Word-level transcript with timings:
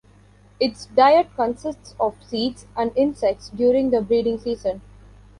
Its 0.59 0.87
diet 0.87 1.27
consists 1.35 1.93
of 1.99 2.15
seeds, 2.23 2.65
and 2.75 2.91
insects 2.97 3.49
during 3.49 3.91
the 3.91 4.01
breeding 4.01 4.39
season. 4.39 4.81